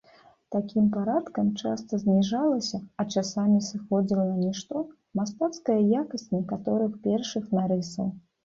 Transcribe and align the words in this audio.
Такім 0.53 0.85
парадкам 0.93 1.51
часта 1.63 1.99
зніжалася, 2.03 2.77
а 3.03 3.05
часамі 3.17 3.59
сыходзіла 3.67 4.25
на 4.31 4.37
нішто, 4.49 4.83
мастацкая 5.23 5.79
якасць 6.01 6.29
некаторых 6.39 7.01
першых 7.09 7.43
нарысаў. 7.61 8.15